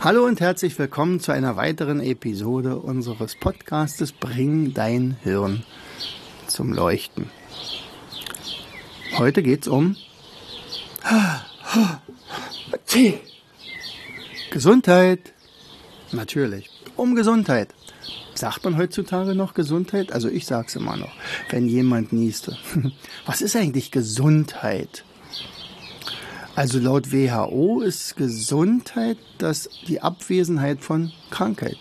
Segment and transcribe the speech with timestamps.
[0.00, 5.64] Hallo und herzlich willkommen zu einer weiteren Episode unseres Podcastes Bring dein Hirn
[6.46, 7.28] zum Leuchten.
[9.16, 9.96] Heute geht's um
[14.52, 15.32] Gesundheit.
[16.12, 17.74] Natürlich, um Gesundheit.
[18.36, 20.12] Sagt man heutzutage noch Gesundheit?
[20.12, 21.12] Also ich sag's immer noch,
[21.50, 22.56] wenn jemand nieste.
[23.26, 25.02] Was ist eigentlich Gesundheit?
[26.58, 31.78] Also laut WHO ist Gesundheit das die Abwesenheit von Krankheit.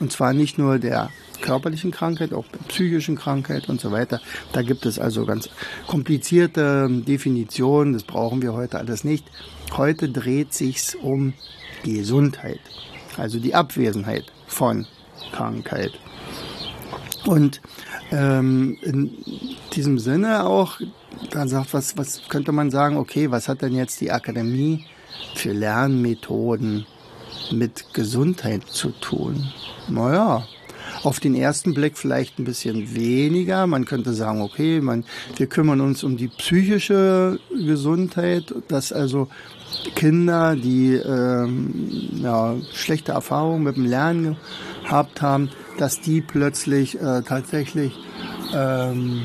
[0.00, 4.20] Und zwar nicht nur der körperlichen Krankheit, auch der psychischen Krankheit und so weiter.
[4.52, 5.48] Da gibt es also ganz
[5.86, 9.24] komplizierte Definitionen, das brauchen wir heute alles nicht.
[9.76, 11.34] Heute dreht sich's um
[11.84, 12.58] Gesundheit,
[13.16, 14.84] also die Abwesenheit von
[15.30, 15.92] Krankheit.
[17.24, 17.60] Und
[18.10, 19.16] ähm, in
[19.74, 20.80] diesem Sinne auch
[21.30, 24.84] dann sagt, was, was könnte man sagen, okay, was hat denn jetzt die Akademie
[25.34, 26.86] für Lernmethoden
[27.52, 29.52] mit Gesundheit zu tun?
[29.88, 30.46] Naja,
[31.02, 33.66] auf den ersten Blick vielleicht ein bisschen weniger.
[33.66, 35.04] Man könnte sagen, okay, man,
[35.36, 39.28] wir kümmern uns um die psychische Gesundheit, dass also
[39.94, 44.36] Kinder, die ähm, ja, schlechte Erfahrungen mit dem Lernen
[44.84, 47.92] gehabt haben, dass die plötzlich äh, tatsächlich
[48.54, 49.22] ähm,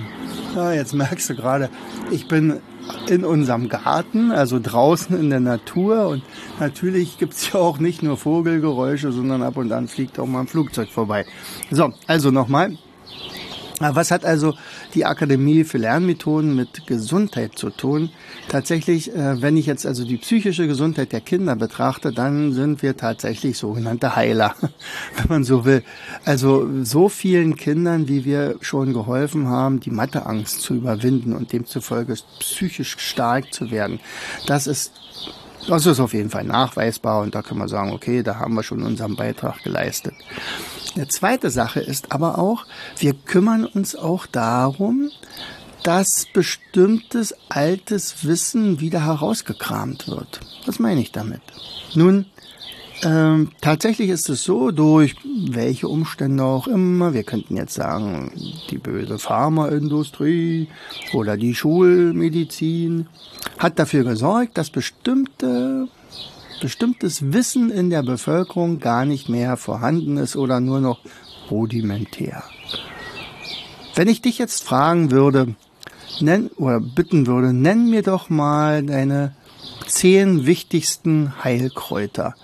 [0.56, 1.70] ja, jetzt merkst du gerade,
[2.12, 2.62] ich bin
[3.08, 6.08] in unserem Garten, also draußen in der Natur.
[6.08, 6.24] Und
[6.60, 10.48] natürlich gibt's ja auch nicht nur Vogelgeräusche, sondern ab und an fliegt auch mal ein
[10.48, 11.26] Flugzeug vorbei.
[11.72, 12.78] So, also nochmal.
[13.80, 14.56] Was hat also
[14.96, 18.10] die Akademie für Lernmethoden mit Gesundheit zu tun?
[18.50, 22.98] Tatsächlich, äh, wenn ich jetzt also die psychische Gesundheit der Kinder betrachte, dann sind wir
[22.98, 24.56] tatsächlich sogenannte Heiler,
[25.18, 25.84] wenn man so will.
[26.26, 32.16] Also so vielen Kindern, wie wir schon geholfen haben, die Matheangst zu überwinden und demzufolge
[32.40, 34.00] psychisch stark zu werden.
[34.48, 34.92] Das ist
[35.68, 38.64] das ist auf jeden Fall nachweisbar und da kann man sagen, okay, da haben wir
[38.64, 40.14] schon unseren Beitrag geleistet.
[40.96, 42.66] Eine zweite Sache ist aber auch,
[42.98, 45.12] wir kümmern uns auch darum,
[45.84, 50.40] dass bestimmtes altes Wissen wieder herausgekramt wird.
[50.66, 51.42] Was meine ich damit?
[51.94, 52.26] Nun,
[53.04, 55.16] ähm, tatsächlich ist es so, durch
[55.48, 58.32] welche Umstände auch immer, wir könnten jetzt sagen,
[58.70, 60.68] die böse Pharmaindustrie
[61.14, 63.08] oder die Schulmedizin
[63.58, 65.88] hat dafür gesorgt, dass bestimmte
[66.60, 71.00] bestimmtes Wissen in der Bevölkerung gar nicht mehr vorhanden ist oder nur noch
[71.52, 72.44] rudimentär.
[73.96, 75.56] Wenn ich dich jetzt fragen würde,
[76.20, 79.36] nenn, oder bitten würde, nenn mir doch mal deine
[79.88, 82.36] zehn wichtigsten Heilkräuter,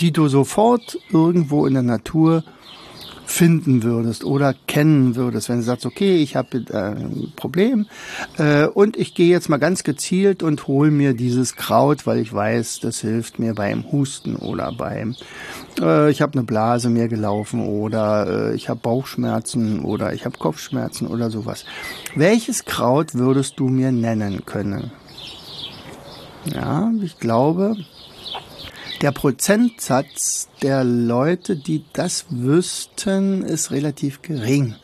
[0.00, 2.44] die du sofort irgendwo in der Natur
[3.26, 7.86] finden würdest oder kennen würdest, wenn du sagst, okay, ich habe äh, ein Problem
[8.38, 12.32] äh, und ich gehe jetzt mal ganz gezielt und hole mir dieses Kraut, weil ich
[12.32, 15.16] weiß, das hilft mir beim Husten oder beim
[15.80, 20.38] äh, ich habe eine Blase mir gelaufen oder äh, ich habe Bauchschmerzen oder ich habe
[20.38, 21.64] Kopfschmerzen oder sowas.
[22.14, 24.92] Welches Kraut würdest du mir nennen können?
[26.44, 27.74] Ja, ich glaube,
[29.00, 34.74] der Prozentsatz der Leute, die das wüssten, ist relativ gering.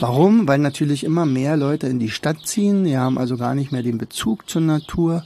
[0.00, 0.48] Warum?
[0.48, 2.84] Weil natürlich immer mehr Leute in die Stadt ziehen.
[2.84, 5.24] Die haben also gar nicht mehr den Bezug zur Natur.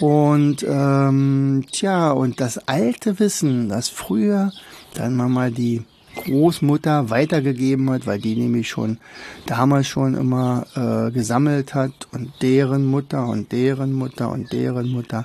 [0.00, 4.50] Und ähm, tja, und das alte Wissen, das früher
[4.94, 5.84] dann mal die
[6.18, 8.98] Großmutter weitergegeben hat, weil die nämlich schon
[9.46, 15.24] damals schon immer äh, gesammelt hat und deren Mutter und deren Mutter und deren Mutter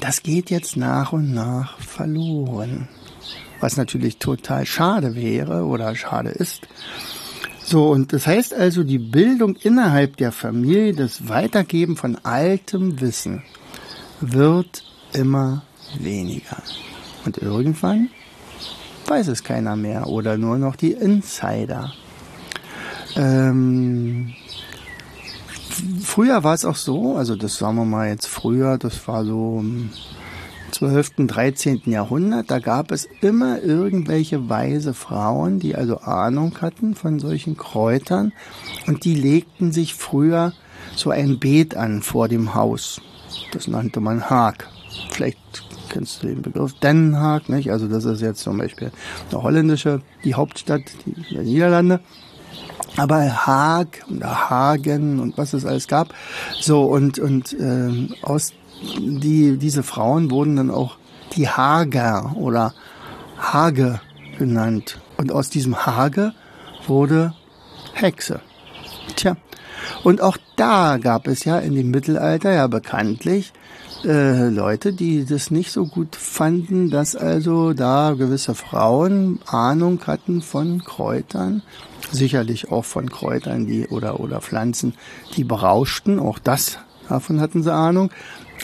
[0.00, 2.88] das geht jetzt nach und nach verloren.
[3.60, 6.66] Was natürlich total schade wäre oder schade ist.
[7.62, 13.42] So, und das heißt also, die Bildung innerhalb der Familie, das Weitergeben von altem Wissen
[14.20, 15.62] wird immer
[15.98, 16.62] weniger.
[17.26, 18.08] Und irgendwann
[19.10, 21.92] weiß es keiner mehr oder nur noch die Insider.
[23.16, 24.32] Ähm,
[26.02, 29.58] früher war es auch so, also das sagen wir mal jetzt früher, das war so
[29.58, 29.90] im
[30.70, 31.82] 12., 13.
[31.86, 38.32] Jahrhundert, da gab es immer irgendwelche weise Frauen, die also Ahnung hatten von solchen Kräutern
[38.86, 40.52] und die legten sich früher
[40.94, 43.00] so ein Beet an vor dem Haus.
[43.52, 44.68] Das nannte man Haag.
[45.10, 45.38] Vielleicht
[45.90, 47.70] kennst du den Begriff Den Haag, nicht?
[47.70, 48.90] Also das ist jetzt zum Beispiel
[49.30, 50.82] eine holländische, die Hauptstadt
[51.30, 52.00] der Niederlande.
[52.96, 56.14] Aber Haag oder Hagen und was es alles gab.
[56.60, 58.52] So, und, und äh, aus
[58.98, 60.96] die, diese Frauen wurden dann auch
[61.36, 62.74] die Hager oder
[63.38, 64.00] Hage
[64.38, 65.00] genannt.
[65.18, 66.32] Und aus diesem Hage
[66.86, 67.34] wurde
[67.92, 68.40] Hexe.
[69.16, 69.36] Tja,
[70.02, 73.52] und auch da gab es ja in dem Mittelalter ja bekanntlich
[74.04, 80.42] äh, Leute, die das nicht so gut fanden, dass also da gewisse Frauen Ahnung hatten
[80.42, 81.62] von Kräutern,
[82.10, 84.94] sicherlich auch von Kräutern, die oder oder Pflanzen,
[85.36, 86.18] die berauschten.
[86.18, 88.10] Auch das davon hatten sie Ahnung,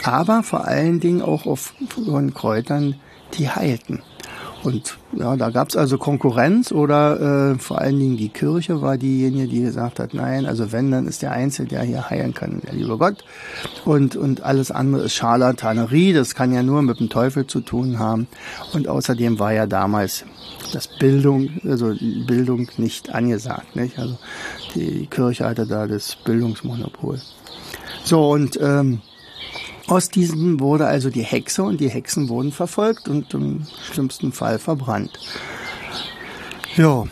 [0.05, 2.97] aber vor allen Dingen auch von Kräutern,
[3.35, 4.03] die heilten.
[4.63, 8.97] Und ja, da gab es also Konkurrenz oder äh, vor allen Dingen die Kirche war
[8.99, 12.61] diejenige, die gesagt hat, nein, also wenn, dann ist der Einzige, der hier heilen kann,
[12.67, 13.25] der liebe Gott.
[13.85, 17.99] Und, und alles andere ist Scharlatanerie, das kann ja nur mit dem Teufel zu tun
[17.99, 18.27] haben.
[18.73, 20.25] Und außerdem war ja damals
[20.73, 21.95] das Bildung, also
[22.27, 23.77] Bildung nicht angesagt.
[23.77, 23.99] Nicht?
[23.99, 24.19] Also
[24.75, 27.21] die Kirche hatte da das Bildungsmonopol.
[28.05, 29.01] So, und ähm,
[29.89, 34.59] aus diesem wurde also die Hexe und die Hexen wurden verfolgt und im schlimmsten Fall
[34.59, 35.19] verbrannt.
[36.77, 37.05] Ja,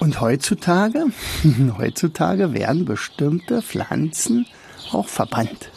[0.00, 1.06] und heutzutage,
[1.78, 4.46] heutzutage werden bestimmte Pflanzen
[4.92, 5.70] auch verbannt.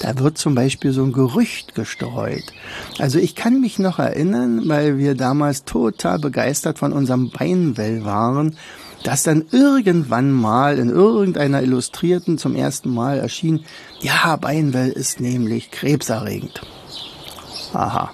[0.00, 2.44] Da wird zum Beispiel so ein Gerücht gestreut.
[2.98, 8.56] Also ich kann mich noch erinnern, weil wir damals total begeistert von unserem Beinwell waren,
[9.04, 13.64] dass dann irgendwann mal in irgendeiner Illustrierten zum ersten Mal erschien,
[14.00, 16.60] ja, Beinwell ist nämlich krebserregend.
[17.72, 18.10] Aha.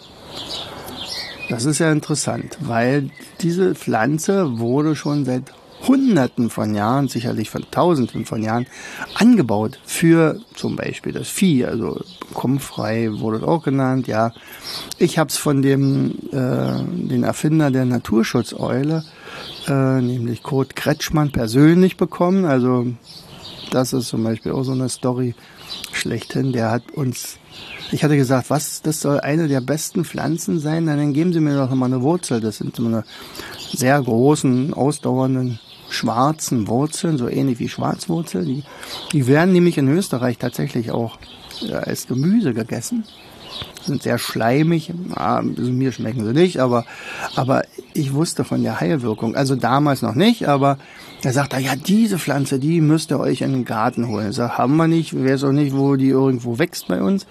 [1.48, 3.10] Das ist ja interessant, weil
[3.40, 5.52] diese Pflanze wurde schon seit
[5.86, 8.66] Hunderten von Jahren, sicherlich von Tausenden von Jahren,
[9.14, 11.66] angebaut für zum Beispiel das Vieh.
[11.66, 12.00] Also
[12.32, 14.06] kommfrei wurde auch genannt.
[14.06, 14.32] Ja,
[14.98, 19.04] ich habe es von dem äh, den Erfinder der Naturschutzeule
[19.69, 22.44] äh, nämlich Kurt Kretschmann persönlich bekommen.
[22.44, 22.87] Also
[23.70, 25.35] das ist zum Beispiel auch so eine Story
[25.93, 26.52] schlechthin.
[26.52, 27.38] Der hat uns,
[27.91, 31.56] ich hatte gesagt, was, das soll eine der besten Pflanzen sein, dann geben Sie mir
[31.56, 32.41] doch mal eine Wurzel.
[32.41, 33.05] Das sind so eine
[33.73, 35.58] sehr großen, ausdauernden
[35.91, 38.44] schwarzen Wurzeln, so ähnlich wie Schwarzwurzel.
[38.44, 38.64] Die,
[39.12, 41.19] die werden nämlich in Österreich tatsächlich auch
[41.62, 43.05] äh, als Gemüse gegessen
[43.83, 44.93] sind sehr schleimig.
[45.56, 46.85] Mir schmecken sie nicht, aber,
[47.37, 47.62] aber
[47.93, 49.35] ich wusste von der Heilwirkung.
[49.35, 50.79] Also damals noch nicht, aber
[51.23, 54.31] er sagt, ja, diese Pflanze, die müsst ihr euch in den Garten holen.
[54.31, 57.27] Ich sag, haben wir nicht, wir weiß auch nicht, wo die irgendwo wächst bei uns.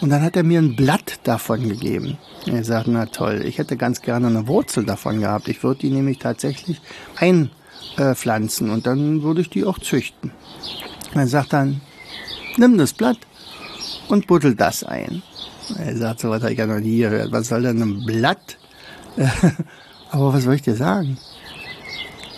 [0.00, 2.18] Und dann hat er mir ein Blatt davon gegeben.
[2.46, 5.48] Er sagt, na toll, ich hätte ganz gerne eine Wurzel davon gehabt.
[5.48, 6.80] Ich würde die nämlich tatsächlich
[7.16, 10.30] einpflanzen und dann würde ich die auch züchten.
[11.14, 11.80] Er sagt dann,
[12.56, 13.18] nimm das Blatt
[14.08, 15.22] und buddel das ein.
[15.78, 17.32] Er sagt, so was habe ich ja noch nie gehört.
[17.32, 18.58] Was soll denn ein Blatt?
[20.10, 21.18] Aber was soll ich dir sagen?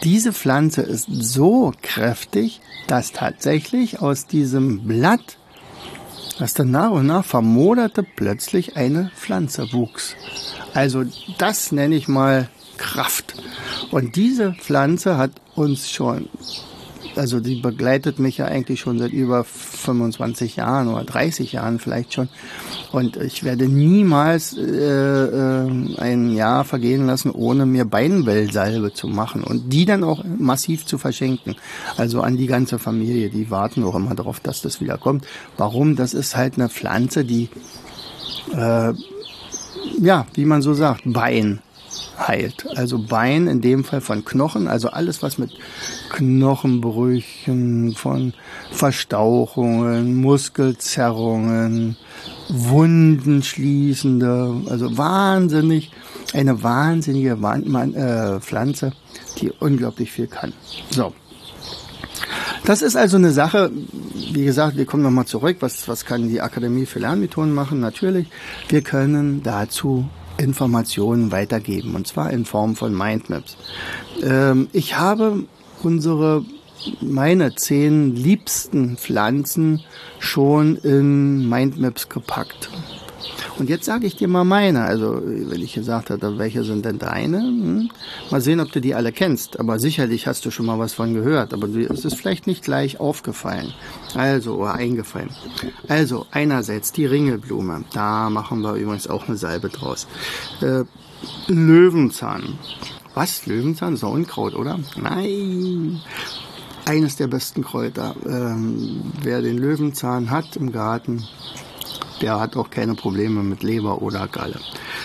[0.03, 5.39] Diese Pflanze ist so kräftig, dass tatsächlich aus diesem Blatt,
[6.39, 10.15] das dann nach und nach vermoderte, plötzlich eine Pflanze wuchs.
[10.75, 11.05] Also
[11.39, 13.35] das nenne ich mal Kraft.
[13.91, 16.29] Und diese Pflanze hat uns schon
[17.17, 22.15] also die begleitet mich ja eigentlich schon seit über 25 Jahren oder 30 Jahren vielleicht
[22.15, 22.29] schon.
[22.93, 29.43] Und ich werde niemals äh, äh, ein Jahr vergehen lassen, ohne mir Beinwellsalbe zu machen
[29.43, 31.57] und die dann auch massiv zu verschenken.
[31.97, 33.31] Also an die ganze Familie.
[33.31, 35.27] Die warten auch immer darauf, dass das wieder kommt.
[35.57, 35.97] Warum?
[35.97, 37.49] Das ist halt eine Pflanze, die
[38.55, 38.93] äh,
[39.99, 41.61] ja, wie man so sagt, Bein
[42.19, 42.67] heilt.
[42.77, 45.53] Also Bein in dem Fall von Knochen, also alles was mit
[46.11, 48.33] Knochenbrüchen, von
[48.71, 51.97] Verstauchungen, Muskelzerrungen,
[52.49, 55.93] Wunden schließende, also wahnsinnig,
[56.33, 58.93] eine wahnsinnige äh, Pflanze,
[59.39, 60.53] die unglaublich viel kann.
[60.91, 61.13] So.
[62.65, 63.71] Das ist also eine Sache,
[64.33, 65.59] wie gesagt, wir kommen nochmal zurück.
[65.61, 67.79] Was, was kann die Akademie für Lernmethoden machen?
[67.79, 68.27] Natürlich,
[68.69, 70.09] wir können dazu
[70.39, 73.57] Informationen weitergeben und zwar in Form von Mindmaps.
[74.23, 75.45] Ähm, ich habe
[75.83, 76.45] unsere
[77.01, 79.83] meine zehn liebsten Pflanzen
[80.19, 82.71] schon in Mindmaps gepackt.
[83.59, 84.85] Und jetzt sage ich dir mal meine.
[84.85, 87.39] Also, wenn ich gesagt habe, welche sind denn deine?
[87.39, 87.91] Hm?
[88.31, 89.59] Mal sehen, ob du die alle kennst.
[89.59, 91.55] Aber sicherlich hast du schon mal was von gehört.
[91.55, 93.73] Aber es ist vielleicht nicht gleich aufgefallen.
[94.15, 95.31] Also, oder eingefallen.
[95.89, 97.85] Also, einerseits die Ringelblume.
[97.93, 100.07] Da machen wir übrigens auch eine Salbe draus.
[100.61, 100.85] Äh,
[101.49, 102.59] Löwenzahn.
[103.15, 103.47] Was?
[103.47, 103.97] Löwenzahn?
[103.97, 104.79] Unkraut, oder?
[105.01, 106.01] Nein.
[106.85, 108.15] eines der besten Kräuter.
[108.25, 111.25] Ähm, wer den Löwenzahn hat im Garten,
[112.21, 114.61] der hat auch keine Probleme mit Leber oder Galle.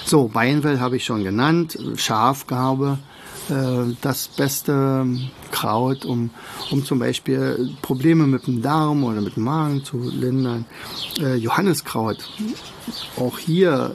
[0.05, 2.99] So, Weinwell habe ich schon genannt, Schafgarbe,
[3.49, 5.05] äh, das beste
[5.51, 6.29] Kraut, um,
[6.71, 10.65] um zum Beispiel Probleme mit dem Darm oder mit dem Magen zu lindern.
[11.19, 12.17] Äh, Johanniskraut,
[13.17, 13.93] auch hier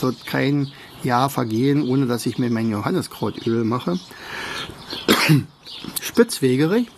[0.00, 0.70] wird kein
[1.02, 3.98] Jahr vergehen, ohne dass ich mir mein Johanniskrautöl mache.
[6.00, 6.88] Spitzwegerich,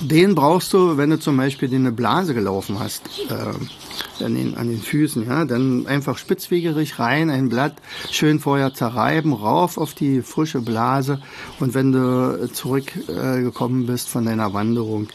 [0.00, 3.08] den brauchst du, wenn du zum Beispiel eine Blase gelaufen hast.
[3.30, 3.54] Äh,
[4.20, 7.74] an den, an den Füßen, ja, dann einfach spitzwegerig rein, ein Blatt
[8.10, 11.20] schön vorher zerreiben, rauf auf die frische Blase
[11.60, 15.08] und wenn du zurückgekommen äh, bist von deiner Wanderung,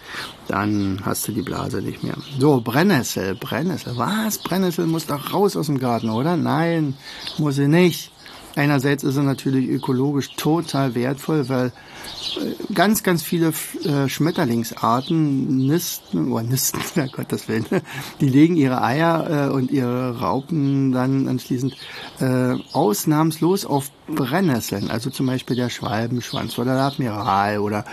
[0.47, 2.17] dann hast du die Blase nicht mehr.
[2.39, 4.39] So, Brennnessel, Brennnessel, was?
[4.39, 6.37] Brennnessel muss doch raus aus dem Garten, oder?
[6.37, 6.95] Nein,
[7.37, 8.11] muss sie nicht.
[8.55, 13.53] Einerseits ist er natürlich ökologisch total wertvoll, weil äh, ganz, ganz viele
[13.83, 17.65] äh, Schmetterlingsarten nisten, oder nisten, ja Gottes Willen,
[18.19, 21.75] die legen ihre Eier äh, und ihre Raupen dann anschließend
[22.73, 27.85] ausnahmslos auf Brennnesseln, also zum Beispiel der Schwalbenschwanz oder der Admiral oder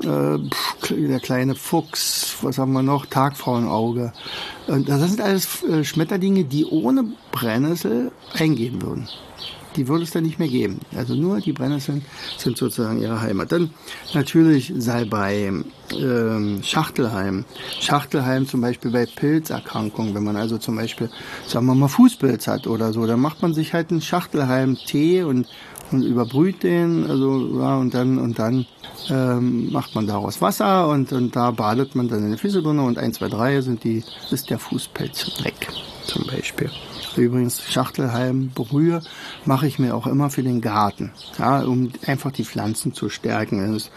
[0.00, 4.12] der kleine Fuchs, was haben wir noch, Tagfrauenauge.
[4.66, 9.08] Das sind alles Schmetterlinge, die ohne Brennnessel eingehen würden
[9.76, 10.80] die würde es dann nicht mehr geben.
[10.96, 12.04] Also nur die Brennnesseln
[12.36, 13.52] sind sozusagen ihre Heimat.
[13.52, 13.70] Dann
[14.14, 15.52] natürlich Salbei,
[15.92, 17.44] ähm, Schachtelheim.
[17.80, 21.10] Schachtelheim zum Beispiel bei Pilzerkrankungen, wenn man also zum Beispiel,
[21.46, 25.46] sagen wir mal, Fußpilz hat oder so, dann macht man sich halt einen Schachtelheim-Tee und,
[25.90, 28.66] und überbrüht den, also ja, und dann und dann
[29.10, 32.78] ähm, macht man daraus Wasser und, und da badet man dann in die Füße drin
[32.78, 35.68] und 1, 2, 3 sind die, ist der Fußpilz weg,
[36.04, 36.70] zum Beispiel.
[37.16, 39.00] Übrigens Schachtelhalm Brühe
[39.44, 43.72] mache ich mir auch immer für den Garten, ja, um einfach die Pflanzen zu stärken.
[43.72, 43.90] Das ist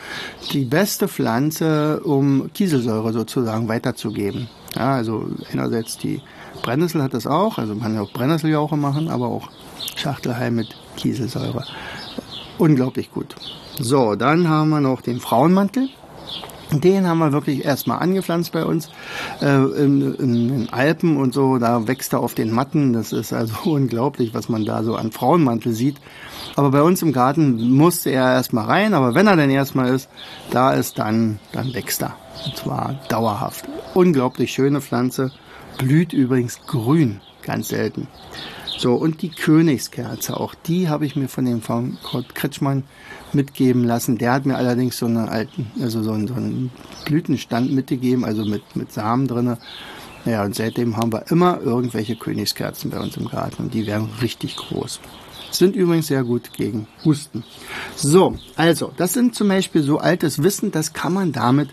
[0.54, 4.48] die beste Pflanze, um Kieselsäure sozusagen weiterzugeben.
[4.76, 6.22] Ja, also einerseits die
[6.62, 9.50] Brennnessel hat das auch, also man kann auch Brennnesseljauche machen, aber auch
[9.96, 11.66] Schachtelhalm mit Kieselsäure.
[12.58, 13.36] Unglaublich gut.
[13.80, 15.90] So, dann haben wir noch den Frauenmantel.
[16.72, 18.90] Den haben wir wirklich erstmal angepflanzt bei uns
[19.42, 21.58] äh, in, in, den Alpen und so.
[21.58, 22.94] Da wächst er auf den Matten.
[22.94, 25.98] Das ist also unglaublich, was man da so an Frauenmantel sieht.
[26.56, 28.94] Aber bei uns im Garten musste er erstmal rein.
[28.94, 30.10] Aber wenn er denn erstmal ist,
[30.50, 32.16] da ist, dann, dann wächst er.
[32.46, 33.66] Und zwar dauerhaft.
[33.94, 35.32] Unglaublich schöne Pflanze.
[35.78, 38.08] Blüht übrigens grün, ganz selten.
[38.82, 42.82] So, und die Königskerze, auch die habe ich mir von dem von Kurt Kretschmann
[43.32, 44.18] mitgeben lassen.
[44.18, 46.72] Der hat mir allerdings so eine alten, also so einen, so einen
[47.06, 49.60] Blütenstand mitgegeben, also mit, mit Samen drinne.
[50.26, 54.10] Ja, und seitdem haben wir immer irgendwelche Königskerzen bei uns im Garten und die werden
[54.20, 55.00] richtig groß.
[55.52, 57.44] Sind übrigens sehr gut gegen Husten.
[57.96, 61.70] So, also, das sind zum Beispiel so altes Wissen, das kann man damit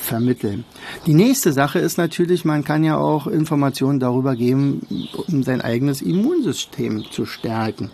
[0.00, 0.64] vermitteln.
[1.06, 4.80] Die nächste Sache ist natürlich, man kann ja auch Informationen darüber geben,
[5.28, 7.90] um sein eigenes Immunsystem zu stärken.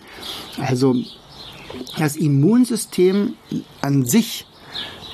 [0.59, 0.95] Also
[1.97, 3.33] das Immunsystem
[3.81, 4.45] an sich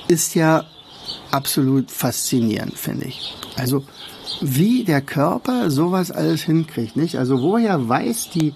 [0.08, 0.64] ist ja
[1.30, 3.34] absolut faszinierend, finde ich.
[3.56, 3.84] Also
[4.40, 7.16] wie der Körper sowas alles hinkriegt, nicht?
[7.16, 8.52] Also woher weiß die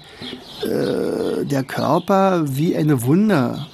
[0.63, 3.67] äh, der Körper, wie eine Wunde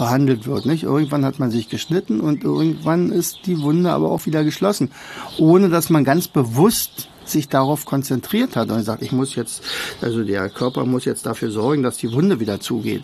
[0.00, 0.64] behandelt wird.
[0.64, 0.84] Nicht?
[0.84, 4.90] Irgendwann hat man sich geschnitten und irgendwann ist die Wunde aber auch wieder geschlossen,
[5.36, 9.62] ohne dass man ganz bewusst sich darauf konzentriert hat und sagt, ich muss jetzt,
[10.00, 13.02] also der Körper muss jetzt dafür sorgen, dass die Wunde wieder zugeht.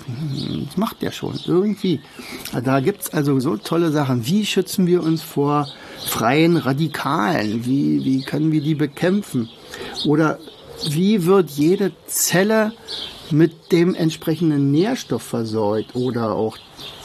[0.67, 2.01] Das macht der schon, irgendwie.
[2.65, 4.27] Da gibt's also so tolle Sachen.
[4.27, 5.69] Wie schützen wir uns vor
[6.03, 7.67] freien Radikalen?
[7.67, 9.51] Wie, wie können wir die bekämpfen?
[10.07, 10.39] Oder
[10.89, 12.73] wie wird jede Zelle
[13.33, 16.59] mit dem entsprechenden Nährstoff versorgt oder auch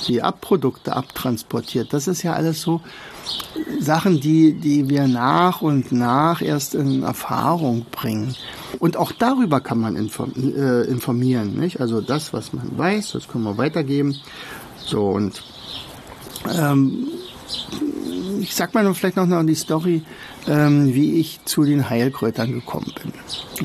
[0.07, 1.93] die Abprodukte abtransportiert.
[1.93, 2.81] Das ist ja alles so
[3.79, 8.35] Sachen, die, die wir nach und nach erst in Erfahrung bringen.
[8.79, 11.59] Und auch darüber kann man äh, informieren.
[11.59, 11.79] Nicht?
[11.79, 14.15] Also das, was man weiß, das können wir weitergeben.
[14.77, 15.43] So und
[16.53, 17.07] ähm,
[18.39, 20.03] ich sag mal vielleicht noch die Story,
[20.47, 23.13] ähm, wie ich zu den Heilkräutern gekommen bin.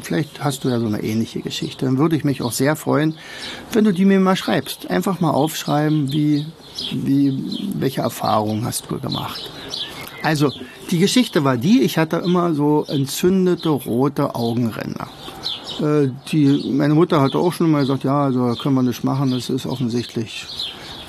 [0.02, 1.87] Vielleicht hast du ja so eine ähnliche Geschichte.
[1.87, 3.14] Dann würde ich mich auch sehr freuen,
[3.73, 4.90] wenn du die mir mal schreibst.
[4.90, 6.47] Einfach mal aufschreiben, wie,
[6.92, 7.42] wie,
[7.75, 9.50] welche Erfahrungen hast du gemacht.
[10.23, 10.50] Also,
[10.90, 15.09] die Geschichte war die, ich hatte immer so entzündete rote Augenränder.
[15.80, 19.30] Äh, die, meine Mutter hatte auch schon mal gesagt, ja, also können wir nicht machen,
[19.30, 20.47] das ist offensichtlich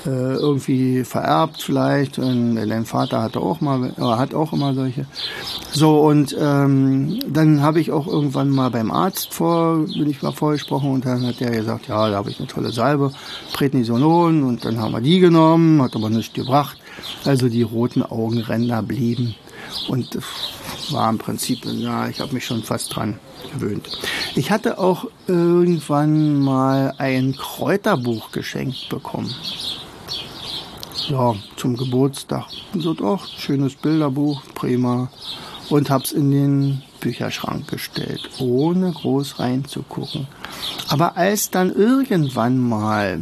[0.06, 2.18] äh, irgendwie vererbt vielleicht.
[2.18, 5.06] Und dein Vater hatte auch mal, äh, hat auch immer solche.
[5.72, 10.32] So und ähm, dann habe ich auch irgendwann mal beim Arzt vor, bin ich mal
[10.32, 13.12] vorgesprochen und dann hat der gesagt, ja, da habe ich eine tolle Salbe,
[13.52, 16.78] Prednisolon und dann haben wir die genommen, hat aber nichts gebracht.
[17.24, 19.34] Also die roten Augenränder blieben.
[19.88, 20.18] Und
[20.90, 23.18] war im Prinzip, ja, ich habe mich schon fast dran
[23.52, 23.98] gewöhnt.
[24.34, 29.34] Ich hatte auch irgendwann mal ein Kräuterbuch geschenkt bekommen.
[31.08, 32.44] Ja, zum Geburtstag.
[32.74, 35.10] So doch, schönes Bilderbuch, prima.
[35.70, 40.26] Und hab's in den Bücherschrank gestellt, ohne groß reinzugucken.
[40.88, 43.20] Aber als dann irgendwann mal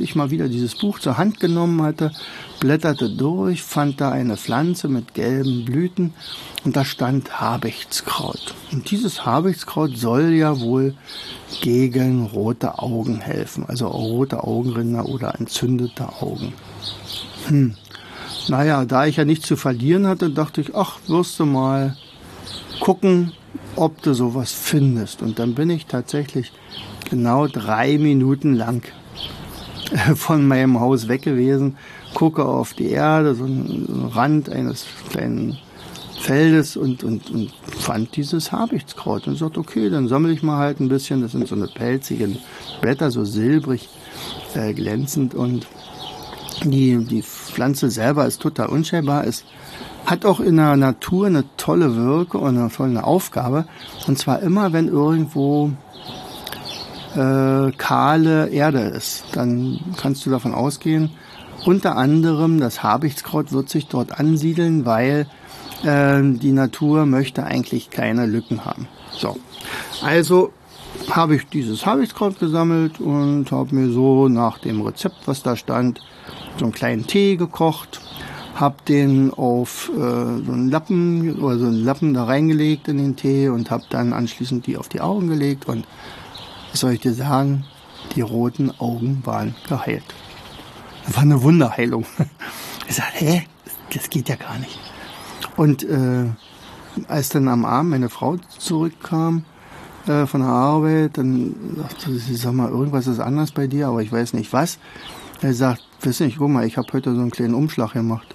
[0.00, 2.12] ich mal wieder dieses Buch zur Hand genommen hatte,
[2.60, 6.14] blätterte durch, fand da eine Pflanze mit gelben Blüten
[6.64, 8.54] und da stand Habichtskraut.
[8.70, 10.94] Und dieses Habichtskraut soll ja wohl
[11.60, 16.52] gegen rote Augen helfen, also rote Augenrinder oder entzündete Augen.
[17.46, 17.74] Hm.
[18.48, 21.96] Naja, da ich ja nichts zu verlieren hatte, dachte ich, ach, wirst du mal
[22.82, 23.32] gucken,
[23.76, 25.22] ob du sowas findest.
[25.22, 26.50] Und dann bin ich tatsächlich
[27.08, 28.82] genau drei Minuten lang
[30.16, 31.76] von meinem Haus weg gewesen,
[32.12, 35.58] gucke auf die Erde, so einen Rand eines kleinen
[36.18, 40.80] Feldes und, und, und fand dieses Habichtskraut und sagte, okay, dann sammle ich mal halt
[40.80, 41.22] ein bisschen.
[41.22, 42.38] Das sind so eine pelzigen
[42.80, 43.88] Blätter, so silbrig
[44.54, 45.68] äh, glänzend und
[46.64, 49.44] die, die Pflanze selber ist total unscheinbar, ist
[50.06, 53.66] hat auch in der Natur eine tolle Wirke und eine tolle Aufgabe.
[54.06, 55.70] Und zwar immer, wenn irgendwo
[57.14, 61.10] äh, kahle Erde ist, dann kannst du davon ausgehen,
[61.64, 65.26] unter anderem das Habichtskraut wird sich dort ansiedeln, weil
[65.84, 68.88] äh, die Natur möchte eigentlich keine Lücken haben.
[69.12, 69.36] So,
[70.02, 70.52] also
[71.10, 76.00] habe ich dieses Habichtskraut gesammelt und habe mir so nach dem Rezept, was da stand,
[76.58, 78.00] so einen kleinen Tee gekocht
[78.54, 83.16] hab den auf äh, so einen Lappen oder so einen Lappen da reingelegt in den
[83.16, 85.86] Tee und hab dann anschließend die auf die Augen gelegt und
[86.70, 87.64] was soll ich dir sagen?
[88.14, 90.04] Die roten Augen waren geheilt.
[91.04, 92.04] Das war eine Wunderheilung.
[92.88, 93.46] Ich sagte, hä,
[93.94, 94.78] das geht ja gar nicht.
[95.56, 96.26] Und äh,
[97.08, 99.44] als dann am Abend meine Frau zurückkam
[100.06, 104.02] äh, von der Arbeit, dann sagte sie, sag mal, irgendwas ist anders bei dir, aber
[104.02, 104.78] ich weiß nicht was.
[105.40, 108.34] Er sagt, weiß nicht, guck mal, ich habe heute so einen kleinen Umschlag gemacht.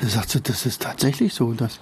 [0.00, 1.78] Er sagte, das ist tatsächlich so, dass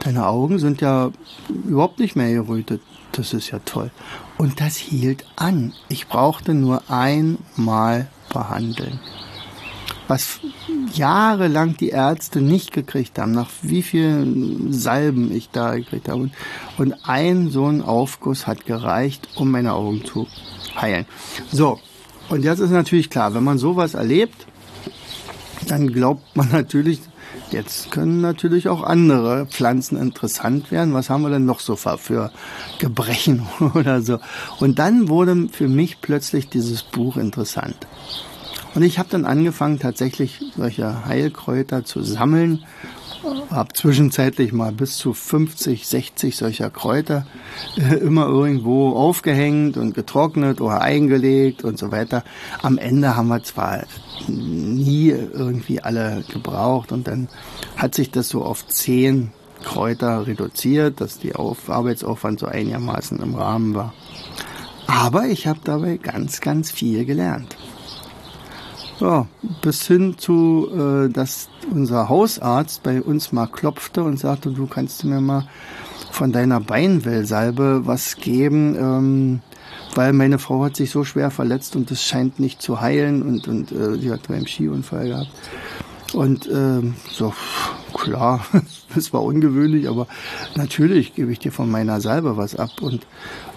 [0.00, 1.10] deine Augen sind ja
[1.48, 2.82] überhaupt nicht mehr gerötet.
[3.12, 3.90] Das ist ja toll.
[4.38, 5.72] Und das hielt an.
[5.88, 8.98] Ich brauchte nur einmal behandeln.
[10.08, 10.40] Was
[10.92, 16.30] jahrelang die Ärzte nicht gekriegt haben, nach wie vielen Salben ich da gekriegt habe.
[16.76, 20.26] Und ein so ein Aufguss hat gereicht, um meine Augen zu
[20.76, 21.06] heilen.
[21.50, 21.78] So,
[22.28, 24.46] und jetzt ist natürlich klar, wenn man sowas erlebt,
[25.68, 27.00] dann glaubt man natürlich,
[27.54, 30.92] Jetzt können natürlich auch andere Pflanzen interessant werden.
[30.92, 32.32] Was haben wir denn noch so für
[32.80, 34.18] Gebrechen oder so?
[34.58, 37.76] Und dann wurde für mich plötzlich dieses Buch interessant.
[38.74, 42.64] Und ich habe dann angefangen, tatsächlich solche Heilkräuter zu sammeln
[43.50, 47.26] habe zwischenzeitlich mal bis zu 50, 60 solcher Kräuter
[47.76, 52.24] äh, immer irgendwo aufgehängt und getrocknet oder eingelegt und so weiter.
[52.62, 53.84] Am Ende haben wir zwar
[54.28, 57.28] nie irgendwie alle gebraucht und dann
[57.76, 59.32] hat sich das so auf zehn
[59.62, 63.94] Kräuter reduziert, dass die auf Arbeitsaufwand so einigermaßen im Rahmen war.
[64.86, 67.56] Aber ich habe dabei ganz, ganz viel gelernt.
[69.00, 69.26] Ja,
[69.60, 75.04] bis hin zu, äh, dass unser Hausarzt bei uns mal klopfte und sagte, du kannst
[75.04, 75.48] mir mal
[76.12, 79.40] von deiner Beinwellsalbe was geben, ähm,
[79.96, 83.48] weil meine Frau hat sich so schwer verletzt und es scheint nicht zu heilen und,
[83.48, 85.30] und äh, sie hat beim Skiunfall gehabt.
[86.12, 87.34] Und ähm, so,
[87.94, 88.46] klar,
[88.94, 90.06] das war ungewöhnlich, aber
[90.54, 92.70] natürlich gebe ich dir von meiner Salbe was ab.
[92.80, 93.06] Und,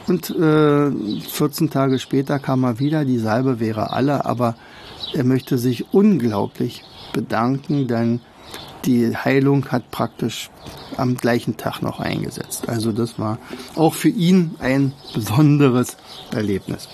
[0.08, 4.56] und äh, 14 Tage später kam er wieder, die Salbe wäre alle, aber
[5.14, 8.22] er möchte sich unglaublich bedanken, denn
[8.86, 10.50] die Heilung hat praktisch
[10.96, 12.70] am gleichen Tag noch eingesetzt.
[12.70, 13.38] Also das war
[13.76, 15.98] auch für ihn ein besonderes
[16.32, 16.88] Erlebnis.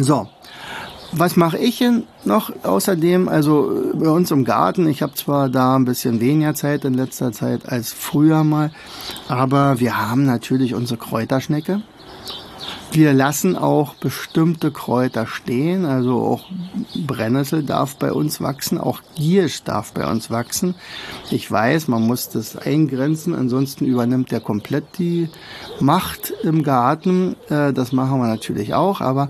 [0.00, 0.28] So,
[1.12, 3.28] was mache ich denn noch außerdem?
[3.28, 7.32] Also bei uns im Garten, ich habe zwar da ein bisschen weniger Zeit in letzter
[7.32, 8.72] Zeit als früher mal,
[9.28, 11.82] aber wir haben natürlich unsere Kräuterschnecke.
[12.94, 16.44] Wir lassen auch bestimmte Kräuter stehen, also auch
[16.94, 20.76] Brennnessel darf bei uns wachsen, auch Giersch darf bei uns wachsen.
[21.32, 25.28] Ich weiß, man muss das eingrenzen, ansonsten übernimmt der komplett die
[25.80, 27.34] Macht im Garten.
[27.48, 29.28] Äh, das machen wir natürlich auch, aber,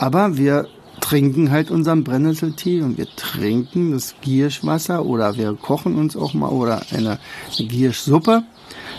[0.00, 0.66] aber wir
[1.00, 6.48] trinken halt unseren Brennnesseltee und wir trinken das Gierschwasser oder wir kochen uns auch mal
[6.48, 7.20] oder eine
[7.56, 8.42] Gierschsuppe.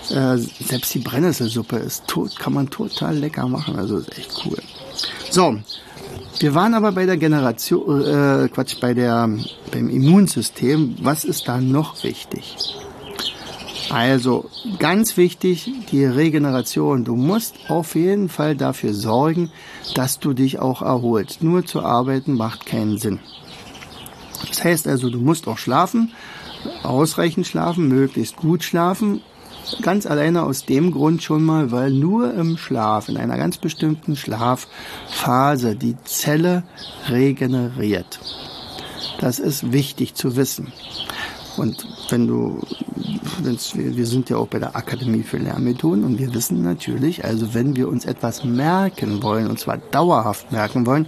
[0.09, 3.77] Äh, selbst die Brennnesselsuppe ist tot, kann man total lecker machen.
[3.77, 4.57] Also ist echt cool.
[5.29, 5.57] So,
[6.39, 9.27] Wir waren aber bei der Generation, äh, Quatsch, bei der,
[9.71, 10.95] beim Immunsystem.
[11.01, 12.55] Was ist da noch wichtig?
[13.89, 17.05] Also ganz wichtig, die Regeneration.
[17.05, 19.51] Du musst auf jeden Fall dafür sorgen,
[19.95, 21.41] dass du dich auch erholst.
[21.41, 23.19] Nur zu arbeiten macht keinen Sinn.
[24.47, 26.11] Das heißt also, du musst auch schlafen,
[26.83, 29.21] ausreichend schlafen, möglichst gut schlafen.
[29.81, 34.15] Ganz alleine aus dem Grund schon mal, weil nur im Schlaf, in einer ganz bestimmten
[34.15, 36.63] Schlafphase, die Zelle
[37.09, 38.19] regeneriert.
[39.19, 40.71] Das ist wichtig zu wissen.
[41.57, 42.61] Und wenn du,
[43.41, 47.75] wir sind ja auch bei der Akademie für Lernmethoden und wir wissen natürlich, also wenn
[47.75, 51.07] wir uns etwas merken wollen, und zwar dauerhaft merken wollen,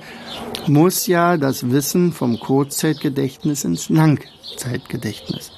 [0.67, 5.51] muss ja das Wissen vom Kurzzeitgedächtnis ins Langzeitgedächtnis.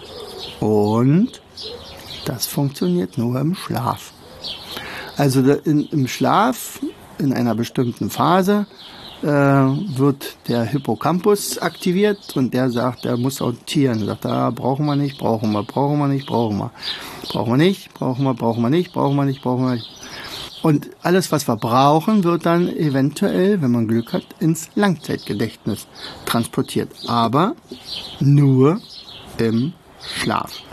[0.59, 1.40] Und
[2.31, 4.13] das funktioniert nur im Schlaf.
[5.17, 6.79] Also in, im Schlaf,
[7.19, 8.67] in einer bestimmten Phase,
[9.21, 14.05] äh, wird der Hippocampus aktiviert und der sagt, der muss sortieren.
[14.05, 16.71] Sagt, da ah, brauchen wir nicht, brauchen wir, brauchen wir nicht, brauchen wir.
[17.33, 19.89] Brauchen wir nicht, brauchen wir, brauchen wir nicht, brauchen wir nicht, brauchen wir nicht.
[20.63, 25.85] Und alles, was wir brauchen, wird dann eventuell, wenn man Glück hat, ins Langzeitgedächtnis
[26.25, 26.91] transportiert.
[27.07, 27.55] Aber
[28.21, 28.79] nur
[29.37, 30.70] im Schlaf.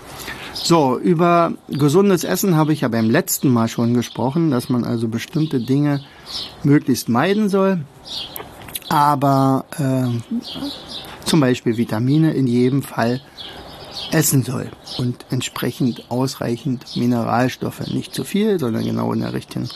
[0.62, 5.08] So, über gesundes Essen habe ich ja beim letzten Mal schon gesprochen, dass man also
[5.08, 6.00] bestimmte Dinge
[6.62, 7.80] möglichst meiden soll
[8.88, 10.08] aber äh,
[11.24, 13.20] zum Beispiel Vitamine in jedem Fall
[14.10, 17.86] essen soll und entsprechend ausreichend Mineralstoffe.
[17.88, 19.68] Nicht zu viel, sondern genau in der richtigen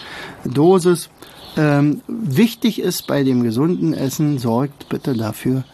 [0.44, 1.10] Dosis.
[1.56, 5.64] Ähm, wichtig ist bei dem gesunden Essen, sorgt bitte dafür,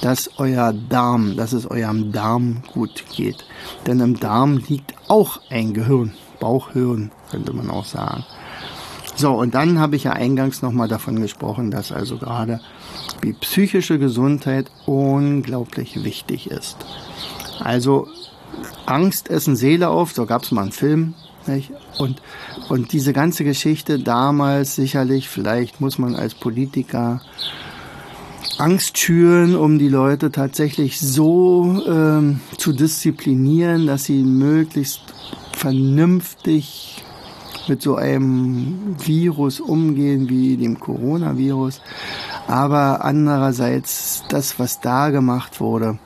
[0.00, 3.44] dass euer Darm, dass es eurem Darm gut geht.
[3.86, 8.24] Denn im Darm liegt auch ein Gehirn, Bauchhirn könnte man auch sagen.
[9.16, 12.60] So, und dann habe ich ja eingangs nochmal davon gesprochen, dass also gerade
[13.24, 16.76] die psychische Gesundheit unglaublich wichtig ist.
[17.60, 18.08] Also
[18.84, 21.14] Angst essen Seele auf, so gab es mal einen Film.
[21.46, 21.70] Nicht?
[21.98, 22.20] Und,
[22.68, 27.22] und diese ganze Geschichte damals sicherlich, vielleicht muss man als Politiker
[28.58, 35.02] Angst schüren, um die Leute tatsächlich so ähm, zu disziplinieren, dass sie möglichst
[35.52, 37.04] vernünftig
[37.68, 41.80] mit so einem Virus umgehen wie dem Coronavirus.
[42.46, 45.98] Aber andererseits, das, was da gemacht wurde,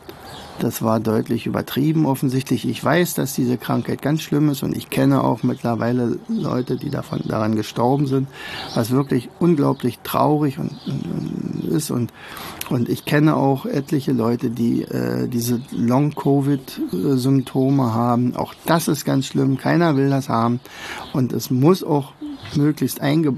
[0.60, 2.68] das war deutlich übertrieben offensichtlich.
[2.68, 6.90] Ich weiß, dass diese Krankheit ganz schlimm ist und ich kenne auch mittlerweile Leute, die
[6.90, 8.28] davon daran gestorben sind,
[8.74, 12.12] was wirklich unglaublich traurig und, und ist und
[12.68, 18.36] und ich kenne auch etliche Leute, die äh, diese Long-Covid-Symptome haben.
[18.36, 19.58] Auch das ist ganz schlimm.
[19.58, 20.60] Keiner will das haben
[21.12, 22.12] und es muss auch
[22.56, 23.36] möglichst einge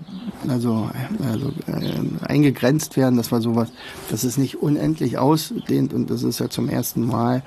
[0.48, 0.90] also,
[1.24, 3.68] also äh, eingegrenzt werden, dass wir sowas,
[4.10, 7.42] dass es nicht unendlich ausdehnt und das ist ja zum ersten Mal,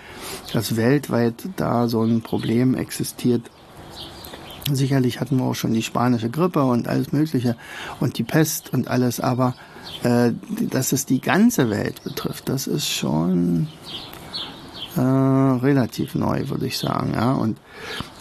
[0.54, 3.42] dass weltweit da so ein Problem existiert.
[4.72, 7.56] Sicherlich hatten wir auch schon die spanische Grippe und alles Mögliche
[8.00, 9.56] und die Pest und alles, aber
[10.04, 10.32] äh,
[10.72, 13.68] dass es die ganze Welt betrifft, das ist schon
[14.96, 17.14] äh, relativ neu, würde ich sagen.
[17.14, 17.34] Ja?
[17.34, 17.58] Und,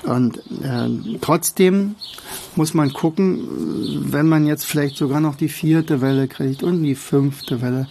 [0.04, 1.94] und äh, trotzdem
[2.56, 3.40] muss man gucken,
[4.12, 7.88] wenn man jetzt vielleicht sogar noch die vierte Welle kriegt und die fünfte Welle,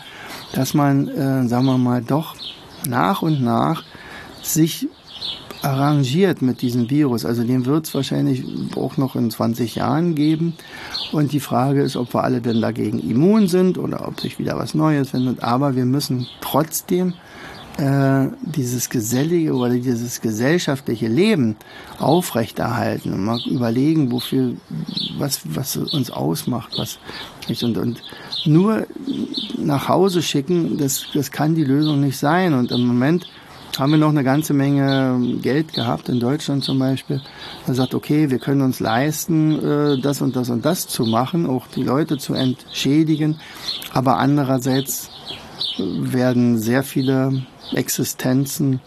[0.53, 2.35] dass man, äh, sagen wir mal, doch
[2.87, 3.83] nach und nach
[4.41, 4.87] sich
[5.63, 7.25] arrangiert mit diesem Virus.
[7.25, 8.43] Also den wird es wahrscheinlich
[8.75, 10.53] auch noch in 20 Jahren geben.
[11.13, 14.57] Und die Frage ist, ob wir alle denn dagegen immun sind oder ob sich wieder
[14.57, 15.41] was Neues findet.
[15.41, 17.13] Aber wir müssen trotzdem
[17.77, 21.55] äh, dieses gesellige oder dieses gesellschaftliche Leben
[21.99, 24.53] aufrechterhalten und mal überlegen, wofür,
[25.17, 26.99] was, was uns ausmacht, was
[27.47, 28.01] nicht und, und
[28.45, 28.85] nur
[29.57, 32.53] nach Hause schicken, das, das kann die Lösung nicht sein.
[32.53, 33.25] Und im Moment
[33.79, 37.21] haben wir noch eine ganze Menge Geld gehabt, in Deutschland zum Beispiel.
[37.65, 41.47] Man sagt, okay, wir können uns leisten, äh, das und das und das zu machen,
[41.47, 43.39] auch die Leute zu entschädigen.
[43.93, 45.09] Aber andererseits
[45.79, 47.43] werden sehr viele
[47.75, 48.79] Existenzen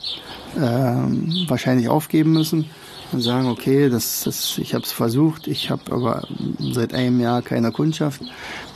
[0.56, 2.66] äh, wahrscheinlich aufgeben müssen
[3.12, 6.26] und sagen, okay, das, das, ich habe es versucht, ich habe aber
[6.58, 8.20] seit einem Jahr keine Kundschaft.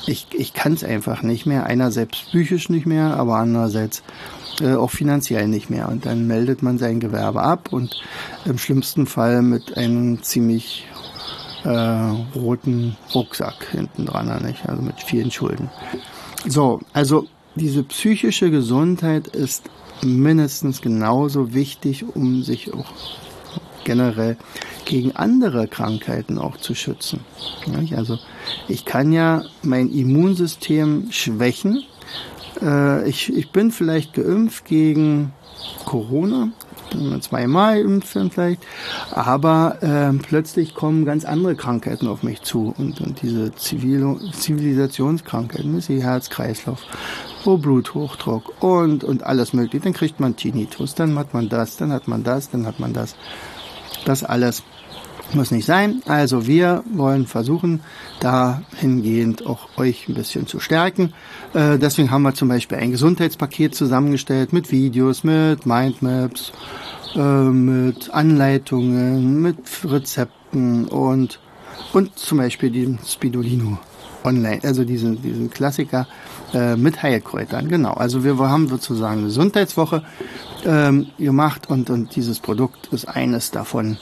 [0.07, 1.67] Ich, ich kann es einfach nicht mehr.
[1.67, 4.03] Einerseits psychisch nicht mehr, aber andererseits
[4.61, 5.89] äh, auch finanziell nicht mehr.
[5.89, 8.03] Und dann meldet man sein Gewerbe ab und
[8.45, 10.87] im schlimmsten Fall mit einem ziemlich
[11.65, 14.69] äh, roten Rucksack hinten dran, nicht?
[14.69, 15.71] also mit vielen Schulden.
[16.47, 19.65] So, also diese psychische Gesundheit ist
[20.05, 22.93] mindestens genauso wichtig, um sich auch
[23.85, 24.37] generell
[24.85, 27.21] gegen andere Krankheiten auch zu schützen.
[27.97, 28.19] Also
[28.69, 31.85] ich kann ja mein Immunsystem schwächen,
[32.63, 35.33] äh, ich, ich bin vielleicht geimpft gegen
[35.85, 36.51] Corona,
[37.21, 38.63] zweimal impfen vielleicht,
[39.13, 45.79] aber äh, plötzlich kommen ganz andere Krankheiten auf mich zu und, und diese Zivil Zivilisationskrankheiten,
[45.79, 46.83] ist die Herz-Kreislauf,
[47.45, 49.85] oh, Bluthochdruck und, und alles mögliche.
[49.85, 52.93] Dann kriegt man Tinnitus, dann hat man das, dann hat man das, dann hat man
[52.93, 53.17] das.
[54.05, 54.63] Das alles
[55.35, 56.03] muss nicht sein.
[56.07, 57.81] Also wir wollen versuchen,
[58.21, 61.13] dahingehend auch euch ein bisschen zu stärken.
[61.55, 66.53] Äh, deswegen haben wir zum Beispiel ein Gesundheitspaket zusammengestellt mit Videos, mit Mindmaps,
[67.15, 71.41] äh, mit Anleitungen, mit Rezepten und,
[71.93, 73.79] und zum Beispiel den Spidolino
[74.25, 76.07] online, also diesen, diesen Klassiker
[76.55, 77.69] äh, mit Heilkräutern.
[77.69, 80.03] Genau, also wir haben sozusagen Gesundheitswoche
[80.65, 83.99] ähm, gemacht und, und dieses Produkt ist eines davon.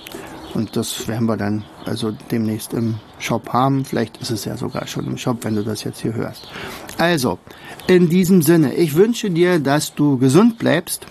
[0.54, 3.84] Und das werden wir dann also demnächst im Shop haben.
[3.84, 6.48] Vielleicht ist es ja sogar schon im Shop, wenn du das jetzt hier hörst.
[6.96, 7.38] Also,
[7.86, 11.06] in diesem Sinne, ich wünsche dir, dass du gesund bleibst,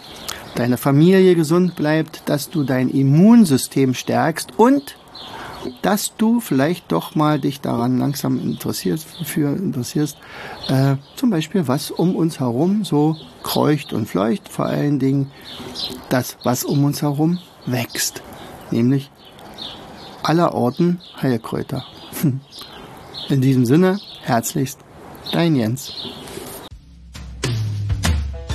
[0.56, 4.97] deine Familie gesund bleibt, dass du dein Immunsystem stärkst und
[5.82, 10.18] dass du vielleicht doch mal dich daran langsam interessierst, für interessierst,
[10.70, 15.32] äh, zum Beispiel was um uns herum so kreucht und fleucht, vor allen Dingen
[16.10, 18.22] das, was um uns herum wächst,
[18.72, 19.12] nämlich
[20.24, 21.84] aller Orten Heilkräuter.
[23.30, 24.80] In diesem Sinne, herzlichst,
[25.32, 25.94] dein Jens.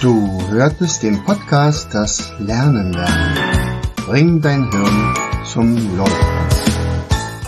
[0.00, 3.82] Du hörtest den Podcast Das Lernen lernen.
[4.06, 6.71] Bring dein Hirn zum Leuchten.